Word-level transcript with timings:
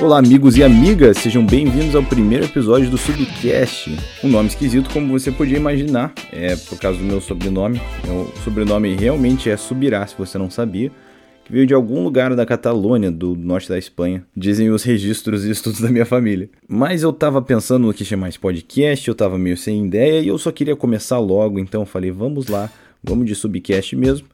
Olá, 0.00 0.18
amigos 0.18 0.56
e 0.56 0.62
amigas, 0.62 1.18
sejam 1.18 1.44
bem-vindos 1.44 1.94
ao 1.94 2.02
primeiro 2.02 2.44
episódio 2.44 2.90
do 2.90 2.98
Subcast. 2.98 3.96
Um 4.22 4.28
nome 4.28 4.48
esquisito, 4.48 4.90
como 4.90 5.18
você 5.18 5.32
podia 5.32 5.56
imaginar, 5.56 6.12
é 6.32 6.54
por 6.54 6.78
causa 6.78 6.98
do 6.98 7.04
meu 7.04 7.20
sobrenome. 7.20 7.80
Meu 8.06 8.32
sobrenome 8.44 8.94
realmente 8.94 9.50
é 9.50 9.56
Subirá, 9.56 10.06
se 10.06 10.14
você 10.16 10.38
não 10.38 10.50
sabia, 10.50 10.90
que 11.44 11.52
veio 11.52 11.66
de 11.66 11.74
algum 11.74 12.02
lugar 12.04 12.34
da 12.36 12.46
Catalônia, 12.46 13.10
do 13.10 13.34
norte 13.34 13.68
da 13.68 13.78
Espanha. 13.78 14.24
Dizem 14.36 14.70
os 14.70 14.82
registros 14.82 15.44
e 15.44 15.50
estudos 15.50 15.80
da 15.80 15.90
minha 15.90 16.06
família. 16.06 16.50
Mas 16.68 17.02
eu 17.02 17.12
tava 17.12 17.40
pensando 17.40 17.86
no 17.86 17.94
que 17.94 18.04
chamar 18.04 18.28
esse 18.28 18.38
podcast, 18.38 19.08
eu 19.08 19.14
tava 19.14 19.38
meio 19.38 19.56
sem 19.56 19.86
ideia 19.86 20.20
e 20.20 20.28
eu 20.28 20.38
só 20.38 20.52
queria 20.52 20.76
começar 20.76 21.18
logo, 21.18 21.58
então 21.58 21.84
falei, 21.86 22.10
vamos 22.10 22.48
lá, 22.48 22.70
vamos 23.02 23.26
de 23.26 23.34
Subcast 23.34 23.96
mesmo. 23.96 24.26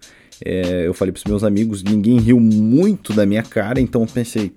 É, 0.45 0.87
eu 0.87 0.95
falei 0.95 1.13
pros 1.13 1.25
meus 1.25 1.45
amigos, 1.45 1.83
ninguém 1.83 2.19
riu 2.19 2.41
muito 2.41 3.13
da 3.13 3.25
minha 3.25 3.43
cara, 3.43 3.81
então 3.81 4.05
pensei, 4.07 4.53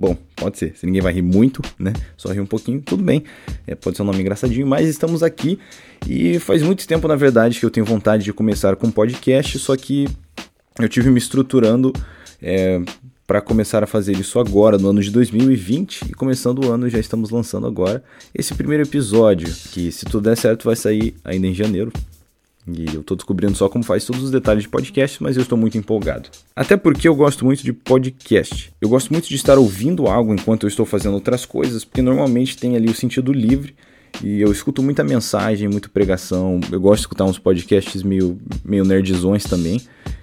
Bom, 0.00 0.16
pode 0.34 0.56
ser. 0.56 0.74
Se 0.78 0.86
ninguém 0.86 1.02
vai 1.02 1.12
rir 1.12 1.20
muito, 1.20 1.60
né? 1.78 1.92
Só 2.16 2.32
rir 2.32 2.40
um 2.40 2.46
pouquinho, 2.46 2.80
tudo 2.80 3.02
bem. 3.02 3.22
É, 3.66 3.74
pode 3.74 3.98
ser 3.98 4.02
um 4.02 4.06
nome 4.06 4.18
engraçadinho, 4.18 4.66
mas 4.66 4.88
estamos 4.88 5.22
aqui. 5.22 5.58
E 6.08 6.38
faz 6.38 6.62
muito 6.62 6.88
tempo, 6.88 7.06
na 7.06 7.16
verdade, 7.16 7.60
que 7.60 7.66
eu 7.66 7.70
tenho 7.70 7.84
vontade 7.84 8.24
de 8.24 8.32
começar 8.32 8.74
com 8.76 8.90
podcast, 8.90 9.58
só 9.58 9.76
que 9.76 10.08
eu 10.78 10.88
tive 10.88 11.10
me 11.10 11.18
estruturando 11.18 11.92
é, 12.40 12.80
para 13.26 13.42
começar 13.42 13.84
a 13.84 13.86
fazer 13.86 14.16
isso 14.16 14.38
agora, 14.38 14.78
no 14.78 14.88
ano 14.88 15.02
de 15.02 15.10
2020. 15.10 16.06
E 16.08 16.14
começando 16.14 16.64
o 16.64 16.72
ano, 16.72 16.88
já 16.88 16.98
estamos 16.98 17.28
lançando 17.28 17.66
agora 17.66 18.02
esse 18.34 18.54
primeiro 18.54 18.84
episódio, 18.84 19.54
que 19.70 19.92
se 19.92 20.06
tudo 20.06 20.22
der 20.30 20.36
certo 20.38 20.64
vai 20.64 20.76
sair 20.76 21.14
ainda 21.22 21.46
em 21.46 21.52
janeiro. 21.52 21.92
E 22.66 22.94
eu 22.94 23.02
tô 23.02 23.16
descobrindo 23.16 23.56
só 23.56 23.68
como 23.68 23.82
faz 23.82 24.04
todos 24.04 24.22
os 24.22 24.30
detalhes 24.30 24.64
de 24.64 24.68
podcast, 24.68 25.22
mas 25.22 25.36
eu 25.36 25.42
estou 25.42 25.56
muito 25.56 25.78
empolgado. 25.78 26.28
Até 26.54 26.76
porque 26.76 27.08
eu 27.08 27.14
gosto 27.14 27.44
muito 27.44 27.64
de 27.64 27.72
podcast. 27.72 28.72
Eu 28.80 28.88
gosto 28.88 29.10
muito 29.10 29.28
de 29.28 29.34
estar 29.34 29.58
ouvindo 29.58 30.06
algo 30.06 30.32
enquanto 30.34 30.64
eu 30.64 30.68
estou 30.68 30.86
fazendo 30.86 31.14
outras 31.14 31.44
coisas, 31.44 31.84
porque 31.84 32.02
normalmente 32.02 32.56
tem 32.56 32.76
ali 32.76 32.88
o 32.88 32.94
sentido 32.94 33.32
livre. 33.32 33.74
E 34.22 34.40
eu 34.40 34.52
escuto 34.52 34.82
muita 34.82 35.02
mensagem, 35.02 35.68
muita 35.68 35.88
pregação. 35.88 36.60
Eu 36.70 36.80
gosto 36.80 36.96
de 36.96 37.02
escutar 37.02 37.24
uns 37.24 37.38
podcasts 37.38 38.02
meio, 38.02 38.38
meio 38.64 38.84
nerdzões 38.84 39.44
também. 39.44 39.80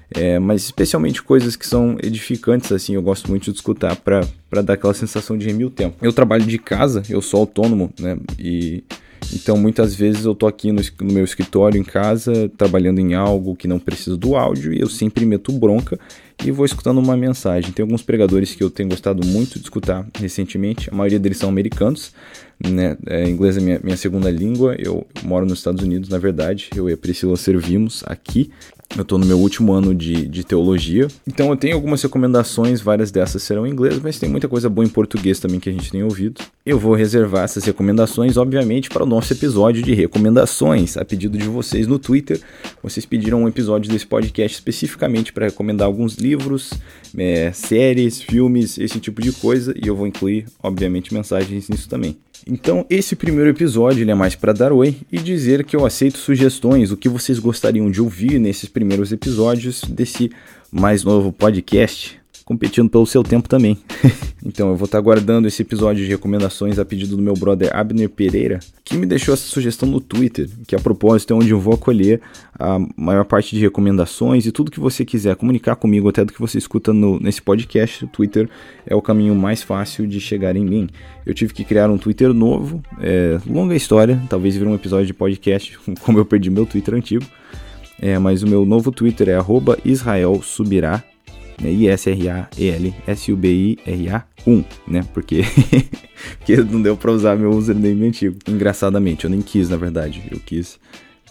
É, 0.10 0.40
mas 0.40 0.64
especialmente 0.64 1.22
coisas 1.22 1.56
que 1.56 1.68
são 1.68 1.98
edificantes, 2.02 2.72
assim, 2.72 2.96
eu 2.96 3.02
gosto 3.02 3.30
muito 3.30 3.52
de 3.52 3.58
escutar 3.58 3.96
para 3.96 4.22
dar 4.64 4.74
aquela 4.74 4.94
sensação 4.94 5.38
de 5.38 5.46
remir 5.46 5.68
o 5.68 5.70
tempo. 5.70 5.98
Eu 6.02 6.14
trabalho 6.14 6.46
de 6.46 6.58
casa, 6.58 7.04
eu 7.10 7.22
sou 7.22 7.42
autônomo, 7.42 7.92
né? 8.00 8.18
E 8.40 8.84
então, 9.34 9.58
muitas 9.58 9.94
vezes 9.94 10.26
eu 10.26 10.34
tô 10.34 10.48
aqui 10.48 10.72
no, 10.72 10.82
no, 11.02 11.14
meu 11.14 11.24
escritório 11.24 11.80
em 11.80 11.84
casa, 11.84 12.50
trabalhando 12.58 13.00
em 13.00 13.14
algo 13.14 13.56
que 13.56 13.68
não 13.68 13.80
precisa 13.80 14.16
do 14.16 14.36
áudio, 14.36 14.74
e 14.74 14.80
eu 14.80 14.90
sempre 14.90 15.26
meto 15.26 15.52
bronca 15.52 16.00
e 16.44 16.52
vou 16.52 16.66
escutando 16.66 17.00
uma 17.00 17.18
mensagem. 17.18 17.72
Tem 17.72 17.84
alguns 17.84 18.02
pregadores 18.02 18.56
que 18.56 18.64
eu 18.64 18.70
tenho 18.70 18.90
gostado 18.90 19.26
muito 19.26 19.60
de 19.60 19.66
escutar 19.66 20.08
recentemente, 20.18 20.90
a 20.92 20.96
maioria 20.96 21.20
deles 21.20 21.38
são 21.38 21.50
americanos, 21.50 22.14
né? 22.60 22.98
É, 23.06 23.30
inglês 23.30 23.58
é 23.58 23.62
minha, 23.62 23.80
minha 23.84 23.98
segunda 23.98 24.30
língua, 24.30 24.76
eu 24.78 25.06
moro 25.24 25.46
nos 25.46 25.60
Estados 25.60 25.84
Unidos, 25.84 26.10
na 26.10 26.18
verdade, 26.18 26.70
eu 26.76 26.90
e 26.90 26.94
a 26.94 26.98
Priscila 26.98 27.38
servimos 27.38 28.04
aqui, 28.06 28.50
eu 28.96 29.02
estou 29.02 29.18
no 29.18 29.26
meu 29.26 29.38
último 29.38 29.74
ano 29.74 29.94
de, 29.94 30.28
de 30.28 30.44
teologia, 30.46 31.08
então 31.28 31.50
eu 31.50 31.58
tenho 31.58 31.76
algumas 31.76 32.02
recomendações, 32.02 32.82
várias 32.82 33.12
dessas 33.12 33.44
serão 33.44 33.68
em 33.68 33.72
inglês, 33.72 34.00
mas 34.02 34.18
tem 34.18 34.30
muita 34.30 34.48
coisa 34.48 34.70
boa 34.70 34.86
em 34.86 34.90
português 34.90 35.40
também 35.40 35.60
que 35.60 35.70
a 35.70 35.72
gente 35.72 35.92
tem 35.92 36.04
ouvido. 36.04 36.42
Eu 36.66 36.80
vou 36.80 36.96
reservar 36.96 37.44
essas 37.44 37.66
recomendações, 37.66 38.38
obviamente, 38.38 38.90
para 38.90 39.04
o 39.04 39.06
nosso 39.06 39.34
episódio 39.34 39.84
de 39.84 39.94
recomendações, 39.94 40.96
a 40.98 41.04
pedido 41.04 41.38
de 41.38 41.48
vocês 41.48 41.86
no 41.86 42.00
Twitter. 42.00 42.40
Vocês 42.82 43.06
pediram 43.06 43.44
um 43.44 43.48
episódio 43.48 43.92
desse 43.92 44.08
podcast 44.08 44.58
especificamente 44.58 45.34
para 45.34 45.48
recomendar 45.48 45.86
alguns 45.86 46.16
livros, 46.16 46.72
é, 47.18 47.52
séries, 47.52 48.22
filmes, 48.22 48.78
esse 48.78 49.00
tipo 49.00 49.22
de 49.22 49.32
coisa, 49.34 49.76
e 49.76 49.88
eu 49.88 49.96
vou 49.96 50.08
incluir, 50.08 50.46
obviamente, 50.64 51.14
mensagens 51.14 51.70
nisso 51.70 51.90
também. 51.90 52.18
Então, 52.50 52.86
esse 52.90 53.16
primeiro 53.16 53.50
episódio 53.50 54.02
ele 54.02 54.12
é 54.12 54.16
mais 54.16 54.34
para 54.34 54.54
dar 54.54 54.72
oi 54.72 54.96
e 55.12 55.20
dizer 55.20 55.66
que 55.66 55.76
eu 55.76 55.86
aceito 55.86 56.18
sugestões, 56.18 56.92
o 56.92 56.98
que 56.98 57.10
vocês 57.10 57.40
gostariam 57.40 57.92
de 57.92 58.02
ouvir 58.02 58.40
nesses 58.40 58.70
primeiros 58.70 59.12
episódios 59.12 59.84
desse 59.84 60.32
mais 60.72 61.04
novo 61.04 61.34
podcast 61.34 62.17
competindo 62.48 62.90
pelo 62.90 63.06
seu 63.06 63.24
tempo 63.24 63.50
também. 63.50 63.78
então 64.44 64.70
eu 64.70 64.76
vou 64.78 64.86
estar 64.86 65.00
tá 65.00 65.02
guardando 65.02 65.50
esse 65.50 65.62
episódio 65.62 66.06
de 66.06 66.10
recomendações 66.10 66.80
a 66.80 66.86
pedido 66.86 67.18
do 67.18 67.22
meu 67.22 67.34
brother 67.34 67.76
Abner 67.76 68.10
Pereira, 68.10 68.60
que 68.86 68.96
me 68.96 69.06
deixou 69.06 69.34
essa 69.34 69.44
sugestão 69.44 69.90
no 69.90 70.00
Twitter, 70.00 70.50
que 70.66 70.74
a 70.74 70.80
propósito 70.80 71.34
é 71.34 71.36
onde 71.36 71.50
eu 71.52 71.60
vou 71.60 71.74
acolher 71.74 72.22
a 72.58 72.80
maior 72.96 73.26
parte 73.26 73.54
de 73.54 73.62
recomendações 73.62 74.46
e 74.46 74.52
tudo 74.54 74.72
que 74.72 74.80
você 74.80 75.04
quiser 75.04 75.36
comunicar 75.36 75.76
comigo, 75.76 76.08
até 76.08 76.24
do 76.24 76.32
que 76.32 76.40
você 76.40 76.58
escuta 76.58 76.94
no, 76.94 77.20
nesse 77.20 77.42
podcast. 77.42 78.06
O 78.06 78.08
Twitter 78.08 78.50
é 78.86 78.96
o 78.96 79.02
caminho 79.02 79.36
mais 79.36 79.62
fácil 79.62 80.08
de 80.08 80.22
chegar 80.22 80.56
em 80.56 80.64
mim. 80.64 80.88
Eu 81.26 81.34
tive 81.34 81.54
que 81.54 81.66
criar 81.66 81.90
um 81.90 81.98
Twitter 81.98 82.34
novo, 82.34 82.82
é, 83.02 83.42
longa 83.46 83.76
história, 83.76 84.24
talvez 84.30 84.56
vire 84.56 84.70
um 84.70 84.76
episódio 84.76 85.06
de 85.06 85.14
podcast, 85.14 85.78
como 86.02 86.18
eu 86.18 86.26
perdi 86.26 86.50
meu 86.50 86.66
Twitter 86.66 86.96
antigo. 86.96 87.26
É, 88.00 88.18
mas 88.18 88.42
o 88.42 88.48
meu 88.48 88.66
novo 88.66 88.90
Twitter 88.90 89.28
é 89.28 89.38
Israel 89.84 90.40
Subirá, 90.42 91.04
né? 91.62 91.72
I-S-R-A-E-L-S-U-B-I-R-A 91.72 92.38
1, 94.46 94.64
né? 94.88 95.06
Porque, 95.14 95.42
porque 96.38 96.58
não 96.58 96.82
deu 96.82 96.98
pra 96.98 97.12
usar 97.12 97.36
meu 97.36 97.52
username 97.52 98.08
antigo. 98.08 98.38
Engraçadamente, 98.48 99.26
eu 99.26 99.30
nem 99.30 99.42
quis, 99.42 99.70
na 99.70 99.78
verdade. 99.78 100.24
Eu 100.32 100.40
quis 100.40 100.80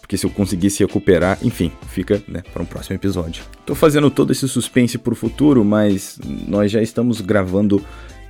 porque 0.07 0.17
se 0.17 0.25
eu 0.25 0.31
conseguisse 0.31 0.85
recuperar, 0.85 1.37
enfim, 1.43 1.73
fica 1.89 2.23
né, 2.29 2.41
para 2.53 2.63
um 2.63 2.65
próximo 2.65 2.95
episódio. 2.95 3.43
Tô 3.67 3.75
fazendo 3.75 4.09
todo 4.09 4.31
esse 4.31 4.47
suspense 4.47 4.97
pro 4.99 5.17
futuro, 5.17 5.65
mas 5.65 6.17
nós 6.47 6.71
já 6.71 6.81
estamos 6.81 7.21
gravando 7.21 7.85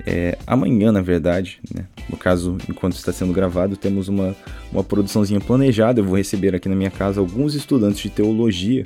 é, 0.07 0.39
amanhã, 0.47 0.91
na 0.91 1.03
verdade. 1.03 1.61
Né? 1.75 1.85
No 2.09 2.17
caso, 2.17 2.57
enquanto 2.67 2.95
está 2.95 3.13
sendo 3.13 3.31
gravado, 3.31 3.77
temos 3.77 4.09
uma, 4.09 4.35
uma 4.73 4.83
produçãozinha 4.83 5.39
planejada. 5.39 6.01
Eu 6.01 6.05
vou 6.05 6.17
receber 6.17 6.55
aqui 6.55 6.67
na 6.67 6.75
minha 6.75 6.91
casa 6.91 7.21
alguns 7.21 7.55
estudantes 7.55 8.01
de 8.01 8.09
teologia 8.09 8.83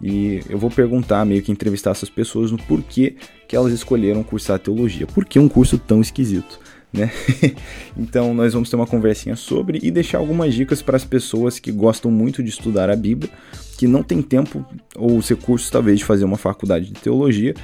e 0.00 0.40
eu 0.48 0.58
vou 0.58 0.70
perguntar, 0.70 1.24
meio 1.24 1.42
que 1.42 1.50
entrevistar 1.50 1.90
essas 1.90 2.08
pessoas 2.08 2.50
no 2.52 2.58
porquê 2.58 3.16
que 3.48 3.56
elas 3.56 3.72
escolheram 3.72 4.22
cursar 4.22 4.58
teologia. 4.58 5.06
Por 5.06 5.24
que 5.24 5.38
um 5.38 5.48
curso 5.48 5.78
tão 5.78 6.00
esquisito? 6.00 6.60
Né? 6.92 7.10
então 7.98 8.32
nós 8.32 8.54
vamos 8.54 8.70
ter 8.70 8.76
uma 8.76 8.86
conversinha 8.86 9.36
sobre 9.36 9.78
e 9.82 9.90
deixar 9.90 10.18
algumas 10.18 10.54
dicas 10.54 10.80
para 10.80 10.96
as 10.96 11.04
pessoas 11.04 11.58
que 11.58 11.70
gostam 11.70 12.10
muito 12.10 12.42
de 12.42 12.48
estudar 12.48 12.88
a 12.88 12.96
Bíblia, 12.96 13.30
que 13.76 13.86
não 13.86 14.02
tem 14.02 14.22
tempo 14.22 14.64
ou 14.96 15.16
os 15.16 15.28
recursos 15.28 15.68
talvez 15.68 15.98
de 15.98 16.04
fazer 16.04 16.24
uma 16.24 16.38
faculdade 16.38 16.86
de 16.86 16.94
teologia, 16.94 17.54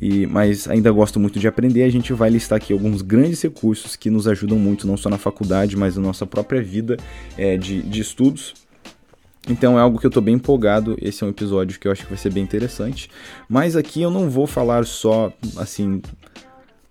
e, 0.00 0.26
mas 0.26 0.68
ainda 0.68 0.92
gostam 0.92 1.20
muito 1.20 1.40
de 1.40 1.48
aprender. 1.48 1.82
A 1.82 1.90
gente 1.90 2.12
vai 2.12 2.30
listar 2.30 2.58
aqui 2.58 2.72
alguns 2.72 3.02
grandes 3.02 3.42
recursos 3.42 3.96
que 3.96 4.10
nos 4.10 4.28
ajudam 4.28 4.58
muito, 4.58 4.86
não 4.86 4.96
só 4.96 5.10
na 5.10 5.18
faculdade, 5.18 5.76
mas 5.76 5.96
na 5.96 6.02
nossa 6.02 6.24
própria 6.24 6.62
vida 6.62 6.96
é, 7.36 7.56
de, 7.56 7.82
de 7.82 8.00
estudos 8.00 8.67
então 9.48 9.78
é 9.78 9.80
algo 9.80 9.98
que 9.98 10.06
eu 10.06 10.10
tô 10.10 10.20
bem 10.20 10.34
empolgado. 10.34 10.96
Esse 11.00 11.24
é 11.24 11.26
um 11.26 11.30
episódio 11.30 11.78
que 11.78 11.88
eu 11.88 11.92
acho 11.92 12.02
que 12.02 12.10
vai 12.10 12.18
ser 12.18 12.32
bem 12.32 12.42
interessante. 12.42 13.10
Mas 13.48 13.76
aqui 13.76 14.02
eu 14.02 14.10
não 14.10 14.28
vou 14.28 14.46
falar 14.46 14.84
só 14.84 15.32
assim. 15.56 16.02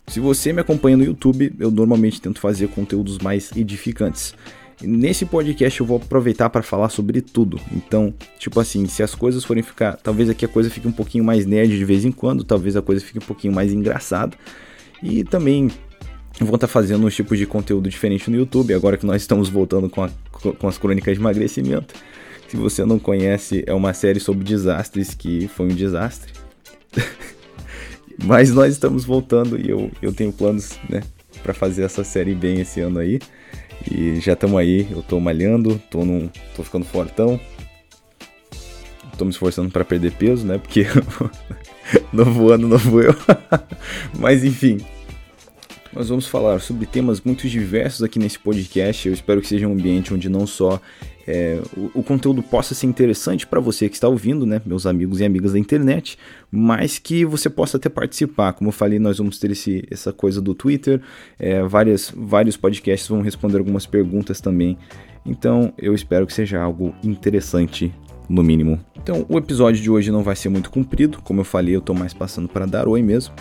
Se 0.08 0.20
você 0.20 0.52
me 0.52 0.62
acompanha 0.62 0.98
no 0.98 1.04
YouTube, 1.04 1.54
eu 1.60 1.70
normalmente 1.70 2.22
tento 2.22 2.40
fazer 2.40 2.68
conteúdos 2.70 3.20
mais 3.20 3.52
edificantes. 3.56 4.34
Nesse 4.82 5.26
podcast 5.26 5.80
eu 5.80 5.86
vou 5.86 5.98
aproveitar 5.98 6.50
para 6.50 6.64
falar 6.64 6.90
sobre 6.90 7.20
tudo. 7.22 7.60
Então, 7.72 8.14
tipo 8.40 8.60
assim, 8.60 8.86
se 8.88 9.04
as 9.04 9.14
coisas 9.14 9.44
forem 9.44 9.64
ficar, 9.64 9.98
talvez 9.98 10.30
aqui 10.30 10.46
a 10.46 10.48
coisa 10.48 10.70
fique 10.70 10.88
um 10.88 10.92
pouquinho 10.92 11.24
mais 11.24 11.46
nerd 11.46 11.78
de 11.78 11.84
vez 11.84 12.06
em 12.06 12.12
quando, 12.12 12.44
talvez 12.44 12.78
a 12.78 12.82
coisa 12.82 13.04
fique 13.04 13.18
um 13.18 13.22
pouquinho 13.26 13.54
mais 13.54 13.74
engraçada. 13.74 14.38
E 15.02 15.24
também 15.24 15.70
vou 16.40 16.56
estar 16.56 16.60
tá 16.60 16.68
fazendo 16.68 17.06
uns 17.06 17.16
tipos 17.16 17.38
de 17.38 17.46
conteúdo 17.46 17.90
diferente 17.90 18.30
no 18.30 18.38
YouTube, 18.38 18.74
agora 18.74 18.98
que 18.98 19.06
nós 19.06 19.22
estamos 19.22 19.50
voltando 19.50 19.90
com, 19.90 20.04
a, 20.04 20.10
com 20.58 20.68
as 20.68 20.78
crônicas 20.78 21.16
de 21.16 21.20
emagrecimento. 21.20 21.94
Se 22.48 22.56
você 22.56 22.86
não 22.86 22.98
conhece, 22.98 23.64
é 23.68 23.74
uma 23.74 23.94
série 23.94 24.20
sobre 24.20 24.44
desastres 24.44 25.14
que 25.14 25.48
foi 25.50 25.66
um 25.66 25.76
desastre. 25.76 26.32
Mas 28.24 28.52
nós 28.52 28.74
estamos 28.74 29.06
voltando 29.06 29.60
e 29.60 29.70
eu, 29.70 29.92
eu 30.02 30.14
tenho 30.14 30.32
planos, 30.32 30.80
né, 30.90 31.04
para 31.44 31.54
fazer 31.54 31.84
essa 31.84 32.04
série 32.04 32.34
bem 32.34 32.62
esse 32.62 32.80
ano 32.80 33.00
aí. 33.00 33.20
E 33.92 34.20
já 34.20 34.34
estamos 34.34 34.58
aí, 34.60 34.88
eu 34.90 35.04
tô 35.04 35.20
malhando, 35.20 35.82
tô, 35.92 36.04
num, 36.04 36.30
tô 36.56 36.64
ficando 36.64 36.86
fortão. 36.86 37.40
Tô 39.18 39.26
me 39.26 39.32
esforçando 39.32 39.70
para 39.70 39.84
perder 39.84 40.12
peso, 40.12 40.46
né? 40.46 40.58
Porque 40.58 40.86
novo 42.14 42.52
ano, 42.52 42.68
novo 42.68 43.02
eu. 43.02 43.16
Mas 44.20 44.44
enfim, 44.44 44.78
nós 45.94 46.10
vamos 46.10 46.28
falar 46.28 46.60
sobre 46.60 46.86
temas 46.86 47.22
muito 47.22 47.48
diversos 47.48 48.04
aqui 48.04 48.20
nesse 48.20 48.40
podcast. 48.40 49.08
Eu 49.08 49.14
espero 49.14 49.42
que 49.42 49.48
seja 49.48 49.68
um 49.68 49.74
ambiente 49.74 50.14
onde 50.14 50.30
não 50.30 50.46
só 50.46 50.82
é, 51.28 51.60
o, 51.76 52.00
o, 52.00 52.04
conteúdo 52.04 52.42
possa 52.42 52.74
ser 52.74 52.88
interessante 52.88 53.46
para 53.46 53.60
você 53.60 53.90
que 53.90 53.96
está 53.96 54.08
ouvindo, 54.08 54.46
né, 54.46 54.62
meus 54.66 54.86
amigos 54.86 55.20
e 55.20 55.26
amigas 55.26 55.52
da 55.52 55.60
internet, 55.60 56.18
mas 56.50 56.98
que 56.98 57.26
você 57.26 57.50
possa 57.50 57.76
até 57.78 57.90
participar. 57.90 58.54
Como 58.54 58.70
eu 58.70 58.74
falei, 58.74 58.98
nós 58.98 59.18
vamos 59.18 59.38
ter 59.38 59.52
esse, 59.52 59.86
essa 59.92 60.14
coisa 60.14 60.42
do 60.42 60.56
Twitter, 60.56 61.02
é, 61.38 61.62
várias, 61.64 62.14
vários 62.16 62.56
podcasts 62.56 63.10
vão 63.10 63.22
responder 63.22 63.58
algumas 63.58 63.86
perguntas 63.86 64.40
também. 64.40 64.78
Então 65.26 65.74
eu 65.78 65.94
espero 65.94 66.26
que 66.26 66.34
seja 66.34 66.62
algo 66.62 66.96
interessante 67.04 67.94
no 68.30 68.42
mínimo. 68.42 68.80
Então 68.96 69.26
o 69.28 69.38
episódio 69.38 69.82
de 69.82 69.90
hoje 69.90 70.12
não 70.12 70.24
vai 70.24 70.36
ser 70.36 70.48
muito 70.48 70.70
comprido, 70.70 71.22
como 71.22 71.42
eu 71.42 71.46
falei, 71.46 71.76
eu 71.76 71.80
estou 71.80 71.96
mais 71.96 72.14
passando 72.14 72.48
para 72.48 72.66
dar 72.66 72.88
oi 72.88 73.02
mesmo. 73.02 73.34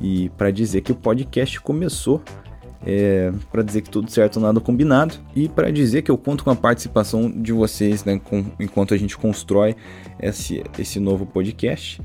E 0.00 0.28
para 0.30 0.50
dizer 0.50 0.80
que 0.80 0.92
o 0.92 0.94
podcast 0.94 1.60
começou. 1.60 2.22
É, 2.86 3.32
para 3.50 3.62
dizer 3.62 3.80
que 3.80 3.88
tudo 3.88 4.10
certo, 4.10 4.38
nada 4.38 4.60
combinado, 4.60 5.14
e 5.34 5.48
para 5.48 5.70
dizer 5.72 6.02
que 6.02 6.10
eu 6.10 6.18
conto 6.18 6.44
com 6.44 6.50
a 6.50 6.54
participação 6.54 7.30
de 7.30 7.50
vocês 7.50 8.04
né, 8.04 8.20
com, 8.22 8.44
enquanto 8.60 8.92
a 8.92 8.96
gente 8.98 9.16
constrói 9.16 9.74
esse, 10.20 10.62
esse 10.78 11.00
novo 11.00 11.24
podcast. 11.24 11.98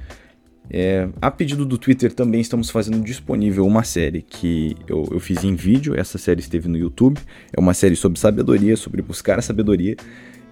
É, 0.71 1.09
a 1.19 1.31
pedido 1.31 1.65
do 1.65 1.77
Twitter 1.77 2.13
também 2.13 2.39
estamos 2.39 2.69
fazendo 2.69 3.03
disponível 3.03 3.65
uma 3.65 3.83
série 3.83 4.21
que 4.21 4.77
eu, 4.88 5.06
eu, 5.12 5.19
fiz 5.19 5.44
em 5.44 5.56
vídeo, 5.56 6.00
essa 6.00 6.18
série 6.18 6.39
esteve 6.39 6.69
no 6.69 6.77
YouTube, 6.77 7.19
é 7.51 7.59
uma 7.59 7.74
série 7.74 7.95
sobre 7.95 8.19
sabedoria, 8.19 8.77
sobre 8.77 9.01
buscar 9.01 9.39
a 9.39 9.42
sabedoria, 9.42 9.97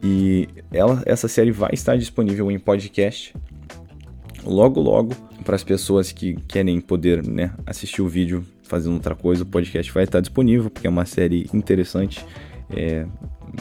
e 0.03 0.49
ela, 0.73 1.03
essa 1.05 1.27
série 1.27 1.51
vai 1.51 1.69
estar 1.71 1.95
disponível 1.97 2.51
em 2.51 2.57
podcast 2.57 3.33
logo 4.47 4.81
logo 4.81 5.13
para 5.43 5.55
as 5.55 5.63
pessoas 5.63 6.11
que 6.11 6.35
querem 6.47 6.79
poder 6.81 7.25
né, 7.25 7.53
assistir 7.65 8.01
o 8.01 8.07
vídeo 8.07 8.43
fazendo 8.63 8.93
outra 8.95 9.15
coisa, 9.15 9.43
o 9.43 9.45
podcast 9.45 9.91
vai 9.93 10.03
estar 10.03 10.19
disponível, 10.19 10.69
porque 10.69 10.87
é 10.87 10.89
uma 10.89 11.05
série 11.05 11.49
interessante, 11.53 12.25
é, 12.69 13.05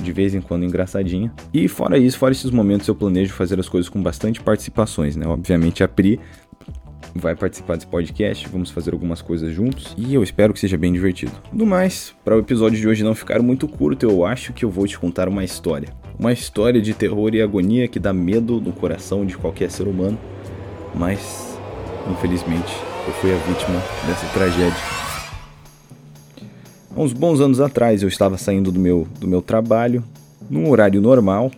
de 0.02 0.12
vez 0.12 0.34
em 0.34 0.40
quando 0.40 0.64
engraçadinha. 0.64 1.32
E 1.54 1.68
fora 1.68 1.96
isso, 1.96 2.18
fora 2.18 2.32
esses 2.32 2.50
momentos, 2.50 2.88
eu 2.88 2.94
planejo 2.94 3.32
fazer 3.32 3.58
as 3.60 3.68
coisas 3.68 3.88
com 3.88 4.02
bastante 4.02 4.40
participações, 4.40 5.14
né? 5.14 5.26
Obviamente 5.26 5.84
a 5.84 5.88
Pri 5.88 6.18
vai 7.14 7.34
participar 7.34 7.76
desse 7.76 7.86
podcast, 7.86 8.48
vamos 8.48 8.70
fazer 8.70 8.92
algumas 8.92 9.22
coisas 9.22 9.54
juntos 9.54 9.94
e 9.96 10.14
eu 10.14 10.22
espero 10.22 10.52
que 10.52 10.60
seja 10.60 10.76
bem 10.76 10.92
divertido. 10.92 11.32
No 11.52 11.64
mais, 11.64 12.14
para 12.24 12.36
o 12.36 12.40
episódio 12.40 12.78
de 12.78 12.86
hoje 12.86 13.04
não 13.04 13.14
ficar 13.14 13.40
muito 13.40 13.66
curto, 13.68 14.04
eu 14.04 14.24
acho 14.24 14.52
que 14.52 14.64
eu 14.64 14.70
vou 14.70 14.86
te 14.86 14.98
contar 14.98 15.28
uma 15.28 15.44
história. 15.44 15.88
Uma 16.18 16.32
história 16.32 16.80
de 16.80 16.94
terror 16.94 17.34
e 17.34 17.42
agonia 17.42 17.88
que 17.88 17.98
dá 17.98 18.12
medo 18.12 18.60
no 18.60 18.72
coração 18.72 19.24
de 19.24 19.36
qualquer 19.36 19.70
ser 19.70 19.86
humano, 19.86 20.18
mas 20.96 21.46
Infelizmente, 22.10 22.72
eu 23.06 23.12
fui 23.14 23.32
a 23.34 23.36
vítima 23.36 23.82
dessa 24.06 24.26
tragédia. 24.32 24.76
Há 26.94 27.00
uns 27.00 27.12
bons 27.12 27.40
anos 27.40 27.60
atrás, 27.60 28.02
eu 28.02 28.08
estava 28.08 28.38
saindo 28.38 28.70
do 28.70 28.78
meu, 28.78 29.08
do 29.18 29.26
meu 29.26 29.42
trabalho, 29.42 30.04
num 30.48 30.70
horário 30.70 31.00
normal. 31.00 31.50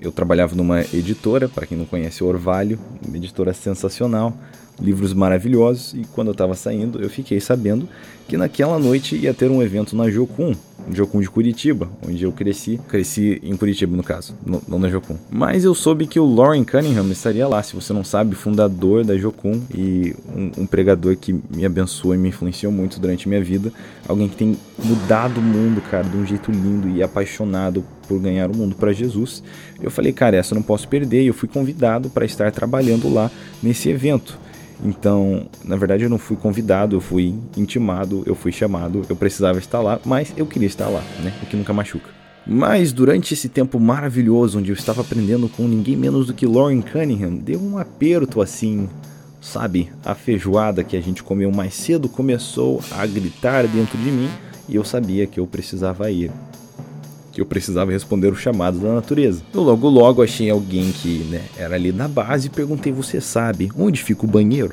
Eu 0.00 0.10
trabalhava 0.10 0.56
numa 0.56 0.80
editora, 0.80 1.48
para 1.48 1.64
quem 1.64 1.78
não 1.78 1.84
conhece, 1.84 2.24
Orvalho, 2.24 2.78
uma 3.06 3.16
editora 3.16 3.54
sensacional 3.54 4.34
livros 4.80 5.12
maravilhosos. 5.12 5.94
E 5.94 6.04
quando 6.12 6.28
eu 6.28 6.32
estava 6.32 6.54
saindo, 6.54 7.00
eu 7.00 7.08
fiquei 7.08 7.40
sabendo 7.40 7.88
que 8.26 8.36
naquela 8.36 8.78
noite 8.78 9.16
ia 9.16 9.34
ter 9.34 9.50
um 9.50 9.62
evento 9.62 9.94
na 9.94 10.08
Jocum, 10.08 10.54
Jocum 10.90 11.20
de 11.20 11.28
Curitiba, 11.28 11.88
onde 12.06 12.24
eu 12.24 12.32
cresci. 12.32 12.80
Cresci 12.88 13.40
em 13.42 13.56
Curitiba, 13.56 13.94
no 13.94 14.02
caso, 14.02 14.34
não 14.66 14.78
na 14.78 14.88
Jocum. 14.88 15.16
Mas 15.30 15.64
eu 15.64 15.74
soube 15.74 16.06
que 16.06 16.18
o 16.18 16.34
Lauren 16.34 16.64
Cunningham 16.64 17.10
estaria 17.10 17.46
lá, 17.46 17.62
se 17.62 17.74
você 17.74 17.92
não 17.92 18.02
sabe, 18.02 18.34
fundador 18.34 19.04
da 19.04 19.16
Jocum 19.16 19.60
e 19.74 20.14
um, 20.34 20.62
um 20.62 20.66
pregador 20.66 21.16
que 21.16 21.32
me 21.32 21.66
abençoou 21.66 22.14
e 22.14 22.18
me 22.18 22.30
influenciou 22.30 22.72
muito 22.72 22.98
durante 22.98 23.28
minha 23.28 23.42
vida. 23.42 23.72
Alguém 24.08 24.28
que 24.28 24.36
tem 24.36 24.56
mudado 24.82 25.38
o 25.38 25.42
mundo, 25.42 25.82
cara, 25.90 26.04
de 26.04 26.16
um 26.16 26.26
jeito 26.26 26.50
lindo 26.50 26.88
e 26.88 27.02
apaixonado 27.02 27.84
por 28.08 28.18
ganhar 28.20 28.50
o 28.50 28.56
mundo 28.56 28.74
para 28.74 28.92
Jesus. 28.92 29.42
Eu 29.82 29.90
falei, 29.90 30.12
cara, 30.12 30.36
essa 30.36 30.54
eu 30.54 30.56
não 30.56 30.62
posso 30.62 30.88
perder. 30.88 31.22
E 31.22 31.26
eu 31.26 31.34
fui 31.34 31.48
convidado 31.48 32.08
para 32.10 32.24
estar 32.24 32.50
trabalhando 32.52 33.12
lá 33.12 33.30
nesse 33.62 33.88
evento. 33.88 34.38
Então, 34.84 35.46
na 35.64 35.76
verdade, 35.76 36.04
eu 36.04 36.10
não 36.10 36.18
fui 36.18 36.36
convidado, 36.36 36.94
eu 36.94 37.00
fui 37.00 37.34
intimado, 37.56 38.22
eu 38.26 38.34
fui 38.34 38.52
chamado, 38.52 39.02
eu 39.08 39.16
precisava 39.16 39.58
estar 39.58 39.80
lá, 39.80 39.98
mas 40.04 40.32
eu 40.36 40.44
queria 40.44 40.66
estar 40.66 40.88
lá, 40.88 41.02
né? 41.22 41.32
O 41.42 41.46
que 41.46 41.56
nunca 41.56 41.72
machuca. 41.72 42.10
Mas 42.46 42.92
durante 42.92 43.32
esse 43.32 43.48
tempo 43.48 43.80
maravilhoso, 43.80 44.58
onde 44.58 44.70
eu 44.70 44.74
estava 44.74 45.00
aprendendo 45.00 45.48
com 45.48 45.66
ninguém 45.66 45.96
menos 45.96 46.26
do 46.26 46.34
que 46.34 46.46
Lauren 46.46 46.82
Cunningham, 46.82 47.34
deu 47.36 47.58
um 47.58 47.78
aperto 47.78 48.42
assim, 48.42 48.86
sabe? 49.40 49.90
A 50.04 50.14
feijoada 50.14 50.84
que 50.84 50.96
a 50.96 51.00
gente 51.00 51.22
comeu 51.22 51.50
mais 51.50 51.72
cedo 51.72 52.06
começou 52.06 52.82
a 52.90 53.06
gritar 53.06 53.66
dentro 53.66 53.96
de 53.96 54.10
mim 54.10 54.28
e 54.68 54.76
eu 54.76 54.84
sabia 54.84 55.26
que 55.26 55.40
eu 55.40 55.46
precisava 55.46 56.10
ir 56.10 56.30
que 57.34 57.40
eu 57.40 57.46
precisava 57.46 57.90
responder 57.90 58.28
o 58.28 58.36
chamado 58.36 58.78
da 58.78 58.94
natureza. 58.94 59.42
Eu 59.52 59.62
logo 59.62 59.88
logo 59.88 60.22
achei 60.22 60.48
alguém 60.48 60.92
que 60.92 61.18
né, 61.24 61.42
era 61.58 61.74
ali 61.74 61.92
na 61.92 62.06
base 62.06 62.46
e 62.46 62.50
perguntei: 62.50 62.92
Você 62.92 63.20
sabe 63.20 63.70
onde 63.76 64.02
fica 64.02 64.24
o 64.24 64.28
banheiro? 64.28 64.72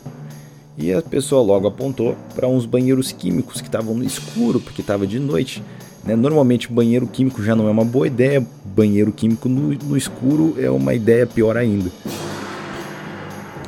E 0.77 0.93
a 0.93 1.01
pessoa 1.01 1.41
logo 1.41 1.67
apontou 1.67 2.15
para 2.33 2.47
uns 2.47 2.65
banheiros 2.65 3.11
químicos 3.11 3.59
que 3.59 3.67
estavam 3.67 3.95
no 3.95 4.03
escuro, 4.03 4.59
porque 4.59 4.81
estava 4.81 5.05
de 5.05 5.19
noite. 5.19 5.61
Né? 6.03 6.15
Normalmente, 6.15 6.71
banheiro 6.71 7.07
químico 7.07 7.43
já 7.43 7.55
não 7.55 7.67
é 7.67 7.71
uma 7.71 7.83
boa 7.83 8.07
ideia, 8.07 8.45
banheiro 8.63 9.11
químico 9.11 9.49
no, 9.49 9.73
no 9.73 9.97
escuro 9.97 10.55
é 10.57 10.69
uma 10.69 10.93
ideia 10.93 11.27
pior 11.27 11.57
ainda. 11.57 11.91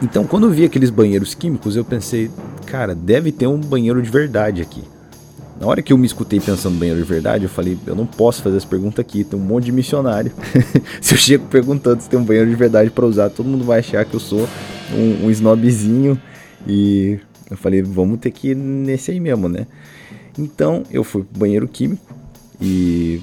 Então, 0.01 0.25
quando 0.25 0.47
eu 0.47 0.51
vi 0.51 0.65
aqueles 0.65 0.89
banheiros 0.89 1.33
químicos, 1.33 1.75
eu 1.75 1.85
pensei, 1.85 2.29
cara, 2.65 2.95
deve 2.95 3.31
ter 3.31 3.47
um 3.47 3.59
banheiro 3.59 4.01
de 4.01 4.09
verdade 4.09 4.61
aqui. 4.61 4.83
Na 5.63 5.69
hora 5.69 5.81
que 5.81 5.93
eu 5.93 5.97
me 5.97 6.05
escutei 6.05 6.41
pensando 6.41 6.77
banheiro 6.77 6.99
de 6.99 7.07
verdade, 7.07 7.45
eu 7.45 7.49
falei, 7.49 7.77
eu 7.87 7.95
não 7.95 8.05
posso 8.05 8.43
fazer 8.43 8.57
essa 8.57 8.67
pergunta 8.67 8.99
aqui, 8.99 9.23
tem 9.23 9.39
um 9.39 9.41
monte 9.41 9.63
de 9.63 9.71
missionário. 9.71 10.29
se 10.99 11.13
eu 11.13 11.17
chego 11.17 11.45
perguntando 11.45 12.01
se 12.01 12.09
tem 12.09 12.19
um 12.19 12.23
banheiro 12.25 12.49
de 12.49 12.55
verdade 12.57 12.89
para 12.89 13.05
usar, 13.05 13.29
todo 13.29 13.47
mundo 13.47 13.63
vai 13.63 13.79
achar 13.79 14.03
que 14.03 14.13
eu 14.13 14.19
sou 14.19 14.45
um, 14.91 15.25
um 15.25 15.31
snobzinho. 15.31 16.21
E 16.67 17.17
eu 17.49 17.55
falei, 17.55 17.81
vamos 17.81 18.19
ter 18.19 18.31
que 18.31 18.49
ir 18.49 18.55
nesse 18.57 19.11
aí 19.11 19.21
mesmo, 19.21 19.47
né? 19.47 19.65
Então 20.37 20.83
eu 20.91 21.01
fui 21.01 21.23
pro 21.23 21.39
banheiro 21.39 21.65
químico 21.65 22.13
e 22.59 23.21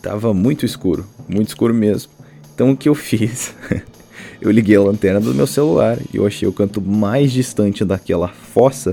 tava 0.00 0.32
muito 0.32 0.64
escuro, 0.64 1.04
muito 1.28 1.48
escuro 1.48 1.74
mesmo. 1.74 2.12
Então 2.54 2.70
o 2.70 2.76
que 2.76 2.88
eu 2.88 2.94
fiz? 2.94 3.56
eu 4.40 4.52
liguei 4.52 4.76
a 4.76 4.82
lanterna 4.82 5.20
do 5.20 5.34
meu 5.34 5.48
celular 5.48 5.98
e 6.14 6.16
eu 6.16 6.24
achei 6.24 6.46
o 6.46 6.52
canto 6.52 6.80
mais 6.80 7.32
distante 7.32 7.84
daquela 7.84 8.28
fossa 8.28 8.92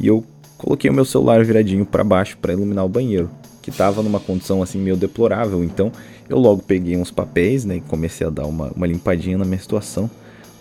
e 0.00 0.06
eu 0.06 0.24
coloquei 0.62 0.88
o 0.88 0.94
meu 0.94 1.04
celular 1.04 1.44
viradinho 1.44 1.84
para 1.84 2.04
baixo 2.04 2.38
para 2.40 2.52
iluminar 2.52 2.84
o 2.84 2.88
banheiro, 2.88 3.28
que 3.60 3.70
estava 3.70 4.00
numa 4.02 4.20
condição 4.20 4.62
assim 4.62 4.78
meio 4.78 4.96
deplorável. 4.96 5.62
Então 5.64 5.90
eu 6.28 6.38
logo 6.38 6.62
peguei 6.62 6.96
uns 6.96 7.10
papéis, 7.10 7.64
né, 7.64 7.76
e 7.76 7.80
comecei 7.80 8.26
a 8.26 8.30
dar 8.30 8.46
uma, 8.46 8.70
uma 8.74 8.86
limpadinha 8.86 9.36
na 9.36 9.44
minha 9.44 9.58
situação. 9.58 10.08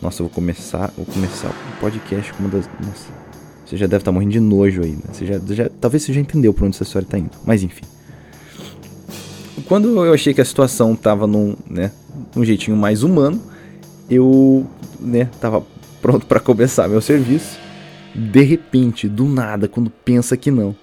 Nossa, 0.02 0.24
eu 0.24 0.26
vou 0.26 0.34
começar, 0.34 0.92
vou 0.98 1.06
começar 1.06 1.50
o 1.50 1.80
podcast 1.80 2.34
com 2.34 2.40
uma 2.40 2.50
das, 2.50 2.68
nossa, 2.84 3.06
você 3.64 3.78
já 3.78 3.86
deve 3.86 4.02
estar 4.02 4.12
tá 4.12 4.12
morrendo 4.12 4.32
de 4.32 4.40
nojo 4.40 4.82
aí, 4.82 4.92
né? 4.92 5.04
Você 5.14 5.28
já, 5.28 5.40
já, 5.50 5.70
talvez 5.80 6.02
você 6.02 6.12
já 6.12 6.20
entendeu 6.20 6.52
por 6.52 6.66
onde 6.66 6.76
essa 6.76 6.84
história 6.84 7.06
está 7.06 7.20
indo, 7.20 7.30
mas 7.46 7.62
enfim. 7.62 7.86
Quando 9.68 10.04
eu 10.04 10.12
achei 10.12 10.34
que 10.34 10.42
a 10.42 10.46
situação 10.46 10.94
estava 10.94 11.28
num, 11.28 11.56
né, 11.70 11.92
num 12.36 12.44
jeitinho 12.44 12.76
mais 12.76 13.04
humano, 13.04 13.40
eu, 14.10 14.66
né, 15.00 15.30
tava 15.40 15.64
pronto 16.02 16.26
para 16.26 16.40
começar 16.40 16.88
meu 16.88 17.00
serviço 17.00 17.60
de 18.14 18.42
repente, 18.42 19.08
do 19.08 19.26
nada, 19.26 19.68
quando 19.68 19.90
pensa 19.90 20.36
que 20.36 20.52
não, 20.52 20.76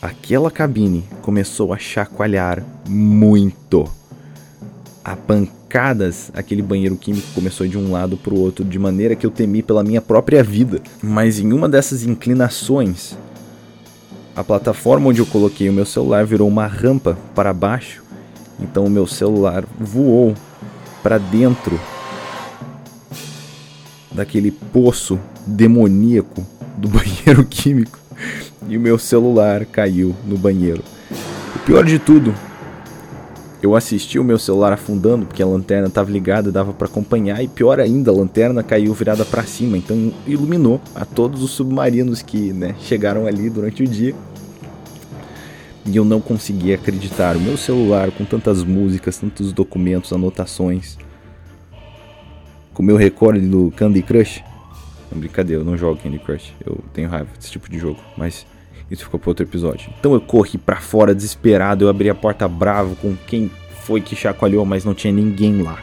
aquela 0.00 0.50
cabine 0.50 1.04
começou 1.22 1.72
a 1.72 1.78
chacoalhar 1.78 2.64
muito. 2.88 3.84
A 5.04 5.16
pancadas, 5.16 6.30
aquele 6.32 6.62
banheiro 6.62 6.96
químico 6.96 7.26
começou 7.34 7.66
de 7.66 7.76
um 7.76 7.90
lado 7.90 8.16
para 8.16 8.32
o 8.32 8.40
outro 8.40 8.64
de 8.64 8.78
maneira 8.78 9.16
que 9.16 9.26
eu 9.26 9.30
temi 9.30 9.62
pela 9.62 9.82
minha 9.82 10.00
própria 10.00 10.42
vida. 10.42 10.80
Mas 11.02 11.38
em 11.38 11.52
uma 11.52 11.68
dessas 11.68 12.04
inclinações, 12.04 13.16
a 14.36 14.42
plataforma 14.42 15.08
onde 15.08 15.20
eu 15.20 15.26
coloquei 15.26 15.68
o 15.68 15.72
meu 15.72 15.84
celular 15.84 16.24
virou 16.24 16.48
uma 16.48 16.66
rampa 16.66 17.18
para 17.34 17.52
baixo. 17.52 18.02
Então 18.58 18.86
o 18.86 18.90
meu 18.90 19.06
celular 19.06 19.64
voou 19.78 20.34
para 21.02 21.18
dentro 21.18 21.78
daquele 24.14 24.50
poço 24.50 25.18
demoníaco 25.46 26.46
do 26.78 26.88
banheiro 26.88 27.44
químico 27.44 27.98
e 28.68 28.76
o 28.76 28.80
meu 28.80 28.98
celular 28.98 29.66
caiu 29.66 30.14
no 30.26 30.38
banheiro. 30.38 30.82
O 31.56 31.58
pior 31.60 31.84
de 31.84 31.98
tudo, 31.98 32.34
eu 33.62 33.74
assisti 33.74 34.18
o 34.18 34.24
meu 34.24 34.38
celular 34.38 34.72
afundando 34.72 35.26
porque 35.26 35.42
a 35.42 35.46
lanterna 35.46 35.88
estava 35.88 36.10
ligada, 36.10 36.52
dava 36.52 36.72
para 36.72 36.86
acompanhar 36.86 37.42
e 37.42 37.48
pior 37.48 37.80
ainda, 37.80 38.10
a 38.10 38.14
lanterna 38.14 38.62
caiu 38.62 38.92
virada 38.92 39.24
para 39.24 39.42
cima, 39.44 39.76
então 39.76 40.12
iluminou 40.26 40.80
a 40.94 41.04
todos 41.04 41.42
os 41.42 41.50
submarinos 41.50 42.22
que 42.22 42.52
né, 42.52 42.74
chegaram 42.80 43.26
ali 43.26 43.48
durante 43.48 43.82
o 43.82 43.86
dia. 43.86 44.14
E 45.86 45.96
eu 45.96 46.04
não 46.04 46.18
conseguia 46.18 46.76
acreditar. 46.76 47.36
O 47.36 47.40
meu 47.40 47.58
celular 47.58 48.10
com 48.10 48.24
tantas 48.24 48.64
músicas, 48.64 49.18
tantos 49.18 49.52
documentos, 49.52 50.14
anotações, 50.14 50.96
com 52.74 52.82
o 52.82 52.84
meu 52.84 52.96
recorde 52.96 53.40
do 53.40 53.72
Candy 53.76 54.02
Crush, 54.02 54.42
não, 55.14 55.20
brincadeira, 55.20 55.62
eu 55.62 55.64
não 55.64 55.76
jogo 55.76 56.00
Candy 56.02 56.18
Crush. 56.18 56.52
Eu 56.66 56.78
tenho 56.92 57.08
raiva 57.08 57.28
desse 57.36 57.52
tipo 57.52 57.70
de 57.70 57.78
jogo. 57.78 58.00
Mas 58.16 58.44
isso 58.90 59.04
ficou 59.04 59.20
para 59.20 59.30
outro 59.30 59.44
episódio. 59.44 59.90
Então 59.98 60.12
eu 60.12 60.20
corri 60.20 60.58
para 60.58 60.76
fora 60.80 61.14
desesperado. 61.14 61.84
Eu 61.84 61.88
abri 61.88 62.10
a 62.10 62.14
porta 62.14 62.48
bravo 62.48 62.96
com 62.96 63.14
quem 63.26 63.50
foi 63.82 64.00
que 64.00 64.16
chacoalhou, 64.16 64.64
mas 64.64 64.84
não 64.84 64.92
tinha 64.92 65.12
ninguém 65.12 65.62
lá. 65.62 65.78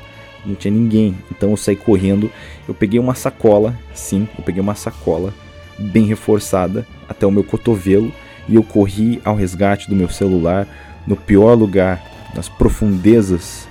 Não 0.46 0.54
tinha 0.54 0.74
ninguém. 0.74 1.16
Então 1.32 1.52
eu 1.52 1.58
saí 1.58 1.78
correndo. 1.78 2.30
Eu 2.68 2.74
peguei 2.74 3.00
uma 3.00 3.16
sacola. 3.16 3.74
Sim, 3.94 4.28
eu 4.38 4.44
peguei 4.44 4.62
uma 4.62 4.76
sacola 4.76 5.34
bem 5.80 6.06
reforçada 6.06 6.86
até 7.08 7.26
o 7.26 7.32
meu 7.32 7.44
cotovelo. 7.44 8.12
E 8.50 8.56
eu 8.56 8.64
corri 8.64 9.22
ao 9.24 9.36
resgate 9.36 9.90
do 9.90 9.96
meu 9.96 10.10
celular 10.10 10.68
no 11.08 11.16
pior 11.16 11.54
lugar, 11.54 12.04
nas 12.36 12.50
profundezas. 12.50 13.68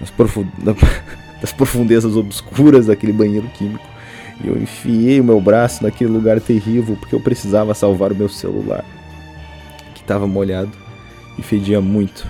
Nas, 0.00 0.10
profu... 0.10 0.46
nas 1.40 1.52
profundezas 1.52 2.16
obscuras 2.16 2.86
daquele 2.86 3.12
banheiro 3.12 3.48
químico 3.48 3.86
E 4.42 4.48
eu 4.48 4.56
enfiei 4.56 5.20
o 5.20 5.24
meu 5.24 5.40
braço 5.40 5.82
naquele 5.82 6.10
lugar 6.10 6.40
terrível 6.40 6.96
porque 6.96 7.14
eu 7.14 7.20
precisava 7.20 7.74
salvar 7.74 8.12
o 8.12 8.16
meu 8.16 8.28
celular, 8.28 8.84
que 9.94 10.00
estava 10.00 10.26
molhado 10.26 10.72
e 11.38 11.42
fedia 11.42 11.80
muito. 11.80 12.26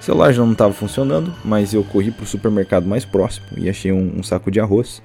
O 0.00 0.04
celular 0.04 0.32
já 0.32 0.44
não 0.44 0.52
estava 0.52 0.72
funcionando, 0.72 1.32
mas 1.44 1.72
eu 1.72 1.84
corri 1.84 2.10
para 2.10 2.24
o 2.24 2.26
supermercado 2.26 2.86
mais 2.86 3.04
próximo 3.04 3.46
e 3.56 3.68
achei 3.68 3.92
um, 3.92 4.14
um 4.18 4.22
saco 4.22 4.50
de 4.50 4.58
arroz. 4.58 5.02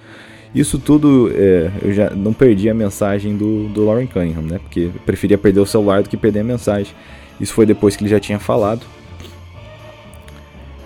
Isso 0.55 0.79
tudo 0.79 1.31
é, 1.35 1.69
eu 1.83 1.93
já 1.93 2.09
não 2.09 2.33
perdi 2.33 2.69
a 2.69 2.73
mensagem 2.73 3.37
do, 3.37 3.67
do 3.67 3.85
Lauren 3.85 4.07
Cunningham, 4.07 4.41
né? 4.41 4.59
Porque 4.59 4.79
eu 4.79 4.91
preferia 5.05 5.37
perder 5.37 5.59
o 5.59 5.65
celular 5.65 6.01
do 6.01 6.09
que 6.09 6.17
perder 6.17 6.39
a 6.39 6.43
mensagem. 6.43 6.93
Isso 7.39 7.53
foi 7.53 7.65
depois 7.65 7.95
que 7.95 8.03
ele 8.03 8.09
já 8.09 8.19
tinha 8.19 8.39
falado. 8.39 8.81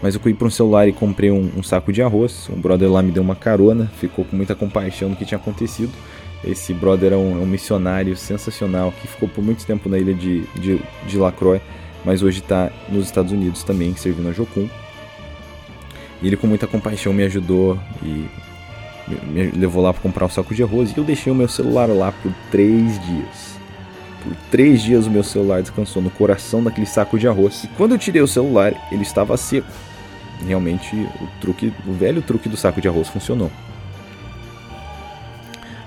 Mas 0.02 0.16
eu 0.16 0.22
fui 0.22 0.34
para 0.34 0.48
um 0.48 0.52
celular 0.52 0.88
e 0.88 0.94
comprei 0.94 1.30
um, 1.30 1.52
um, 1.56 1.62
saco 1.62 1.94
de 1.94 2.02
arroz. 2.02 2.50
Um 2.50 2.60
brother 2.60 2.92
lá 2.92 3.02
me 3.04 3.12
deu 3.12 3.22
uma 3.22 3.36
carona, 3.36 3.90
ficou 4.00 4.26
com 4.26 4.36
muita 4.36 4.56
compaixão 4.56 5.10
do 5.10 5.16
que 5.16 5.26
tinha 5.26 5.38
acontecido. 5.38 5.92
Esse 6.44 6.74
brother 6.74 7.14
é 7.14 7.16
um, 7.16 7.40
é 7.40 7.44
um 7.44 7.46
missionário 7.46 8.18
sensacional 8.18 8.92
que 9.00 9.08
ficou 9.08 9.30
por 9.30 9.44
muito 9.44 9.64
tempo 9.64 9.88
na 9.88 10.00
ilha 10.00 10.14
de, 10.14 10.42
de, 10.56 10.82
de 11.06 11.18
Lacroix, 11.18 11.62
mas 12.04 12.24
hoje 12.24 12.40
está 12.40 12.72
nos 12.90 13.06
Estados 13.06 13.32
Unidos 13.32 13.62
também, 13.62 13.96
servindo 13.96 14.30
a 14.30 14.32
Jocum. 14.32 14.68
E 16.20 16.28
ele 16.28 16.36
com 16.36 16.48
muita 16.48 16.66
compaixão 16.66 17.14
me 17.14 17.24
ajudou 17.24 17.78
e 18.02 18.26
me 19.28 19.52
levou 19.52 19.84
lá 19.84 19.94
para 19.94 20.02
comprar 20.02 20.26
um 20.26 20.30
saco 20.30 20.56
de 20.56 20.64
arroz. 20.64 20.92
E 20.92 20.98
eu 20.98 21.04
deixei 21.04 21.32
o 21.32 21.36
meu 21.36 21.48
celular 21.48 21.88
lá 21.90 22.12
por 22.12 22.32
três 22.50 23.00
dias. 23.06 23.60
Por 24.24 24.36
três 24.50 24.82
dias 24.82 25.06
o 25.06 25.12
meu 25.12 25.24
celular 25.24 25.62
descansou 25.62 26.02
no 26.02 26.10
coração 26.10 26.64
daquele 26.64 26.88
saco 26.88 27.20
de 27.20 27.28
arroz. 27.28 27.66
E 27.66 27.68
quando 27.70 27.92
eu 27.92 28.00
tirei 28.00 28.22
o 28.22 28.28
celular, 28.28 28.74
ele 28.92 29.04
estava 29.04 29.38
seco 29.38 29.68
realmente 30.46 30.96
o 30.96 31.28
truque, 31.40 31.74
o 31.88 31.94
velho 31.94 32.22
truque 32.22 32.50
do 32.50 32.58
saco 32.58 32.82
de 32.82 32.88
arroz 32.88 33.08
funcionou. 33.08 33.52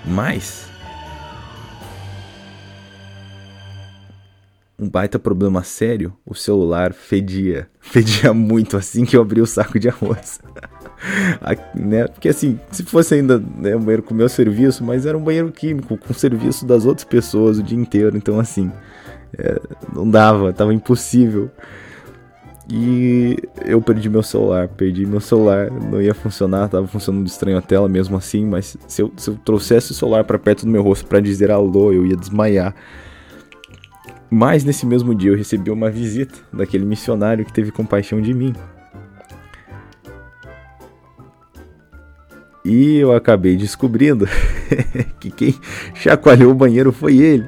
Mas 0.04 0.64
um 4.78 4.88
baita 4.88 5.18
problema 5.18 5.62
sério, 5.62 6.12
o 6.26 6.34
celular 6.34 6.92
fedia, 6.92 7.68
fedia 7.80 8.34
muito 8.34 8.76
assim 8.76 9.04
que 9.04 9.16
eu 9.16 9.22
abri 9.22 9.40
o 9.40 9.46
saco 9.46 9.78
de 9.78 9.88
arroz. 9.88 10.40
né? 11.74 12.06
Porque 12.08 12.28
assim, 12.28 12.58
se 12.70 12.82
fosse 12.82 13.14
ainda 13.14 13.38
né, 13.38 13.76
um 13.76 13.80
banheiro 13.80 14.02
com 14.02 14.14
meu 14.14 14.28
serviço, 14.28 14.84
mas 14.84 15.06
era 15.06 15.16
um 15.16 15.22
banheiro 15.22 15.50
químico, 15.52 15.96
com 15.96 16.12
serviço 16.12 16.66
das 16.66 16.84
outras 16.84 17.04
pessoas 17.04 17.58
o 17.58 17.62
dia 17.62 17.78
inteiro, 17.78 18.16
então 18.16 18.38
assim, 18.38 18.70
é, 19.38 19.60
não 19.92 20.08
dava, 20.08 20.52
tava 20.52 20.74
impossível. 20.74 21.50
E 22.70 23.36
eu 23.66 23.80
perdi 23.82 24.08
meu 24.08 24.22
celular, 24.22 24.68
perdi 24.68 25.04
meu 25.04 25.20
celular, 25.20 25.70
não 25.70 26.00
ia 26.00 26.14
funcionar, 26.14 26.68
tava 26.68 26.86
funcionando 26.86 27.26
estranho 27.26 27.58
a 27.58 27.62
tela 27.62 27.88
mesmo 27.88 28.16
assim, 28.16 28.46
mas 28.46 28.76
se 28.88 29.02
eu, 29.02 29.12
se 29.16 29.28
eu 29.28 29.38
trouxesse 29.44 29.90
o 29.90 29.94
celular 29.94 30.24
para 30.24 30.38
perto 30.38 30.64
do 30.64 30.72
meu 30.72 30.82
rosto 30.82 31.06
para 31.06 31.20
dizer 31.20 31.50
alô, 31.50 31.92
eu 31.92 32.06
ia 32.06 32.16
desmaiar. 32.16 32.74
Mas 34.30 34.64
nesse 34.64 34.86
mesmo 34.86 35.14
dia 35.14 35.30
eu 35.30 35.36
recebi 35.36 35.70
uma 35.70 35.90
visita 35.90 36.34
daquele 36.52 36.86
missionário 36.86 37.44
que 37.44 37.52
teve 37.52 37.70
compaixão 37.70 38.20
de 38.20 38.32
mim. 38.32 38.54
E 42.64 42.96
eu 42.96 43.12
acabei 43.12 43.56
descobrindo 43.56 44.26
que 45.20 45.30
quem 45.30 45.54
chacoalhou 45.94 46.50
o 46.50 46.54
banheiro 46.54 46.90
foi 46.92 47.18
ele. 47.18 47.46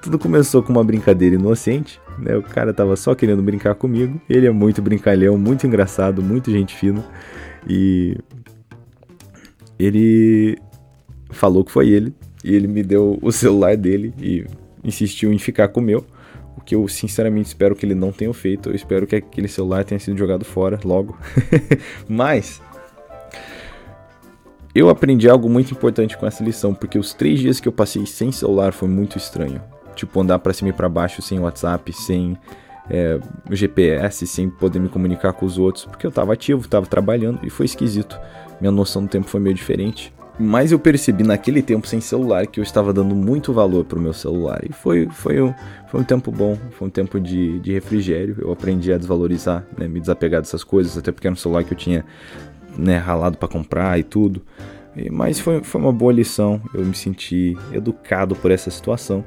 Tudo 0.00 0.18
começou 0.18 0.62
com 0.62 0.72
uma 0.72 0.84
brincadeira 0.84 1.34
inocente, 1.36 2.00
né? 2.18 2.36
O 2.36 2.42
cara 2.42 2.72
tava 2.72 2.96
só 2.96 3.14
querendo 3.14 3.42
brincar 3.42 3.74
comigo. 3.74 4.20
Ele 4.28 4.46
é 4.46 4.50
muito 4.50 4.82
brincalhão, 4.82 5.36
muito 5.38 5.66
engraçado, 5.66 6.22
muito 6.22 6.50
gente 6.50 6.74
fina. 6.74 7.04
E 7.68 8.16
ele 9.78 10.58
falou 11.30 11.64
que 11.64 11.72
foi 11.72 11.88
ele. 11.88 12.14
E 12.44 12.54
ele 12.54 12.68
me 12.68 12.82
deu 12.82 13.18
o 13.22 13.32
celular 13.32 13.76
dele 13.76 14.14
e 14.20 14.46
insistiu 14.84 15.32
em 15.32 15.38
ficar 15.38 15.68
com 15.68 15.80
o 15.80 15.82
meu. 15.82 16.04
O 16.56 16.60
que 16.60 16.74
eu 16.74 16.86
sinceramente 16.88 17.48
espero 17.48 17.74
que 17.74 17.84
ele 17.84 17.94
não 17.94 18.12
tenha 18.12 18.32
feito. 18.32 18.70
Eu 18.70 18.74
espero 18.74 19.06
que 19.06 19.16
aquele 19.16 19.48
celular 19.48 19.84
tenha 19.84 19.98
sido 19.98 20.16
jogado 20.16 20.44
fora 20.44 20.78
logo. 20.84 21.18
Mas 22.08 22.62
eu 24.74 24.88
aprendi 24.88 25.28
algo 25.28 25.48
muito 25.48 25.72
importante 25.72 26.16
com 26.16 26.26
essa 26.26 26.44
lição, 26.44 26.74
porque 26.74 26.98
os 26.98 27.14
três 27.14 27.40
dias 27.40 27.60
que 27.60 27.66
eu 27.66 27.72
passei 27.72 28.04
sem 28.06 28.30
celular 28.30 28.72
foi 28.72 28.88
muito 28.88 29.16
estranho 29.16 29.60
tipo, 29.96 30.20
andar 30.20 30.38
para 30.38 30.52
cima 30.52 30.70
e 30.70 30.72
para 30.72 30.88
baixo 30.88 31.20
sem 31.20 31.40
WhatsApp, 31.40 31.92
sem 31.92 32.38
é, 32.88 33.18
GPS, 33.50 34.26
sem 34.26 34.48
poder 34.48 34.78
me 34.78 34.88
comunicar 34.88 35.32
com 35.32 35.44
os 35.44 35.58
outros, 35.58 35.84
porque 35.84 36.06
eu 36.06 36.10
tava 36.10 36.32
ativo, 36.32 36.68
tava 36.68 36.86
trabalhando 36.86 37.40
e 37.42 37.50
foi 37.50 37.66
esquisito. 37.66 38.18
Minha 38.60 38.70
noção 38.70 39.02
do 39.02 39.08
tempo 39.08 39.26
foi 39.26 39.40
meio 39.40 39.54
diferente. 39.54 40.14
Mas 40.38 40.70
eu 40.70 40.78
percebi 40.78 41.24
naquele 41.24 41.62
tempo 41.62 41.86
sem 41.86 41.98
celular 41.98 42.46
que 42.46 42.60
eu 42.60 42.62
estava 42.62 42.92
dando 42.92 43.14
muito 43.14 43.54
valor 43.54 43.86
pro 43.86 43.98
meu 43.98 44.12
celular. 44.12 44.60
E 44.68 44.72
foi, 44.72 45.08
foi, 45.10 45.40
um, 45.40 45.54
foi 45.88 46.00
um 46.00 46.04
tempo 46.04 46.30
bom, 46.30 46.58
foi 46.72 46.88
um 46.88 46.90
tempo 46.90 47.18
de, 47.18 47.58
de 47.60 47.72
refrigério. 47.72 48.36
Eu 48.38 48.52
aprendi 48.52 48.92
a 48.92 48.98
desvalorizar, 48.98 49.64
né, 49.78 49.88
me 49.88 49.98
desapegar 49.98 50.42
dessas 50.42 50.62
coisas, 50.62 50.96
até 50.98 51.10
porque 51.10 51.26
era 51.26 51.32
um 51.32 51.38
celular 51.38 51.64
que 51.64 51.72
eu 51.72 51.76
tinha 51.76 52.04
né, 52.76 52.98
ralado 52.98 53.38
para 53.38 53.48
comprar 53.48 53.98
e 53.98 54.02
tudo. 54.02 54.42
Mas 55.10 55.38
foi, 55.38 55.62
foi 55.62 55.80
uma 55.80 55.92
boa 55.92 56.12
lição, 56.12 56.60
eu 56.72 56.84
me 56.84 56.94
senti 56.94 57.56
educado 57.72 58.34
por 58.34 58.50
essa 58.50 58.70
situação. 58.70 59.24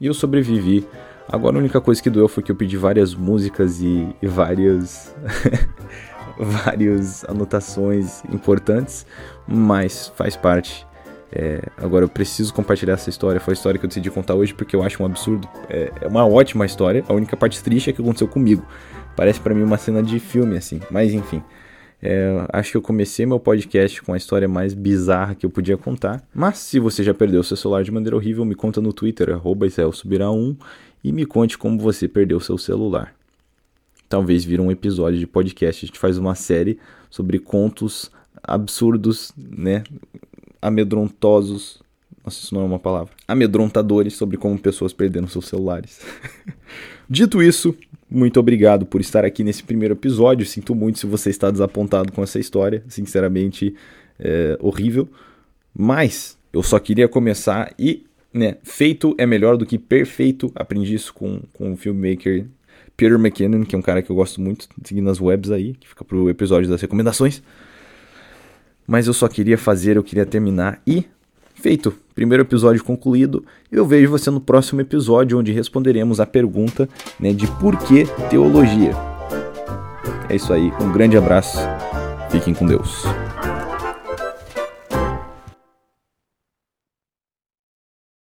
E 0.00 0.06
eu 0.06 0.14
sobrevivi. 0.14 0.86
Agora 1.30 1.56
a 1.56 1.58
única 1.60 1.80
coisa 1.80 2.02
que 2.02 2.08
doeu 2.08 2.28
foi 2.28 2.42
que 2.42 2.50
eu 2.50 2.56
pedi 2.56 2.76
várias 2.76 3.14
músicas 3.14 3.80
e, 3.80 4.08
e 4.22 4.26
várias. 4.26 5.14
várias 6.38 7.24
anotações 7.24 8.24
importantes, 8.26 9.04
mas 9.46 10.12
faz 10.14 10.36
parte. 10.36 10.86
É, 11.30 11.60
agora 11.76 12.04
eu 12.04 12.08
preciso 12.08 12.54
compartilhar 12.54 12.94
essa 12.94 13.10
história. 13.10 13.40
Foi 13.40 13.52
a 13.52 13.56
história 13.56 13.78
que 13.78 13.84
eu 13.84 13.88
decidi 13.88 14.10
contar 14.10 14.34
hoje 14.34 14.54
porque 14.54 14.74
eu 14.74 14.82
acho 14.82 15.02
um 15.02 15.06
absurdo. 15.06 15.48
É, 15.68 15.92
é 16.00 16.06
uma 16.06 16.26
ótima 16.26 16.64
história. 16.64 17.04
A 17.08 17.12
única 17.12 17.36
parte 17.36 17.62
triste 17.62 17.90
é 17.90 17.92
que 17.92 18.00
aconteceu 18.00 18.28
comigo. 18.28 18.64
Parece 19.16 19.40
para 19.40 19.54
mim 19.54 19.62
uma 19.62 19.76
cena 19.76 20.02
de 20.02 20.18
filme 20.20 20.56
assim. 20.56 20.80
Mas 20.90 21.12
enfim. 21.12 21.42
É, 22.00 22.46
acho 22.52 22.70
que 22.70 22.76
eu 22.76 22.82
comecei 22.82 23.26
meu 23.26 23.40
podcast 23.40 24.00
com 24.02 24.12
a 24.12 24.16
história 24.16 24.46
mais 24.46 24.72
bizarra 24.72 25.34
que 25.34 25.44
eu 25.44 25.50
podia 25.50 25.76
contar. 25.76 26.22
Mas 26.32 26.58
se 26.58 26.78
você 26.78 27.02
já 27.02 27.12
perdeu 27.12 27.42
seu 27.42 27.56
celular 27.56 27.82
de 27.82 27.90
maneira 27.90 28.16
horrível, 28.16 28.44
me 28.44 28.54
conta 28.54 28.80
no 28.80 28.92
Twitter, 28.92 29.30
arroba 29.30 29.66
1 29.66 30.56
e 31.02 31.12
me 31.12 31.26
conte 31.26 31.58
como 31.58 31.78
você 31.78 32.06
perdeu 32.06 32.38
seu 32.40 32.56
celular. 32.56 33.14
Talvez 34.08 34.44
vira 34.44 34.62
um 34.62 34.70
episódio 34.70 35.18
de 35.18 35.26
podcast. 35.26 35.84
A 35.84 35.86
gente 35.86 35.98
faz 35.98 36.16
uma 36.16 36.34
série 36.34 36.78
sobre 37.10 37.38
contos 37.38 38.10
absurdos, 38.42 39.32
né? 39.36 39.84
Amedrontosos. 40.62 41.82
Nossa, 42.24 42.40
isso 42.42 42.54
não 42.54 42.62
é 42.62 42.64
uma 42.64 42.78
palavra. 42.78 43.12
Amedrontadores 43.26 44.14
sobre 44.14 44.36
como 44.36 44.58
pessoas 44.58 44.92
perderam 44.92 45.28
seus 45.28 45.46
celulares. 45.46 46.00
Dito 47.08 47.42
isso, 47.42 47.74
muito 48.10 48.40
obrigado 48.40 48.86
por 48.86 49.00
estar 49.00 49.24
aqui 49.24 49.44
nesse 49.44 49.62
primeiro 49.62 49.94
episódio. 49.94 50.46
Sinto 50.46 50.74
muito 50.74 50.98
se 50.98 51.06
você 51.06 51.30
está 51.30 51.50
desapontado 51.50 52.12
com 52.12 52.22
essa 52.22 52.38
história. 52.38 52.82
Sinceramente, 52.88 53.74
é 54.18 54.56
horrível. 54.60 55.08
Mas 55.76 56.38
eu 56.52 56.62
só 56.62 56.78
queria 56.78 57.06
começar 57.06 57.72
e, 57.78 58.04
né, 58.32 58.56
feito 58.62 59.14
é 59.18 59.26
melhor 59.26 59.56
do 59.56 59.66
que 59.66 59.78
perfeito. 59.78 60.50
Aprendi 60.54 60.94
isso 60.94 61.12
com, 61.12 61.42
com 61.52 61.72
o 61.72 61.76
filmmaker 61.76 62.46
Peter 62.96 63.18
McKinnon, 63.18 63.64
que 63.64 63.76
é 63.76 63.78
um 63.78 63.82
cara 63.82 64.02
que 64.02 64.10
eu 64.10 64.16
gosto 64.16 64.40
muito, 64.40 64.68
seguindo 64.82 65.04
nas 65.04 65.20
webs 65.20 65.50
aí, 65.52 65.74
que 65.74 65.88
fica 65.88 66.04
pro 66.04 66.28
episódio 66.28 66.68
das 66.68 66.80
recomendações. 66.80 67.42
Mas 68.86 69.06
eu 69.06 69.12
só 69.12 69.28
queria 69.28 69.58
fazer, 69.58 69.96
eu 69.96 70.02
queria 70.02 70.26
terminar 70.26 70.82
e 70.86 71.04
Feito, 71.60 71.92
primeiro 72.14 72.44
episódio 72.44 72.84
concluído. 72.84 73.44
Eu 73.70 73.84
vejo 73.84 74.10
você 74.10 74.30
no 74.30 74.40
próximo 74.40 74.80
episódio, 74.80 75.38
onde 75.38 75.50
responderemos 75.50 76.20
a 76.20 76.26
pergunta 76.26 76.88
né, 77.18 77.32
de 77.32 77.48
por 77.58 77.76
que 77.76 78.04
teologia. 78.30 78.92
É 80.28 80.36
isso 80.36 80.52
aí, 80.52 80.72
um 80.80 80.92
grande 80.92 81.16
abraço, 81.16 81.58
fiquem 82.30 82.54
com 82.54 82.64
Deus. 82.64 83.02